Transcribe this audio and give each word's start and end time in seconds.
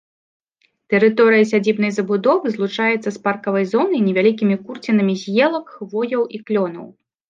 Тэрыторыя 0.93 1.43
сядзібнай 1.51 1.91
забудовы 1.99 2.55
злучаецца 2.57 3.09
з 3.19 3.23
паркавай 3.29 3.71
зонай 3.77 4.01
невялікімі 4.09 4.61
курцінамі 4.67 5.13
з 5.25 5.41
елак, 5.47 5.65
хвояў 5.79 6.31
і 6.39 6.47
клёнаў. 6.47 6.95